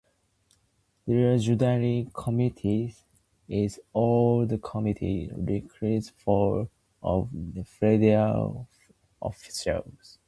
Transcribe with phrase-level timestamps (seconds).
[1.05, 2.95] The Judiciary Committee
[3.47, 6.59] is also the committee responsible for
[7.03, 8.67] impeachments of federal
[9.21, 10.17] officials.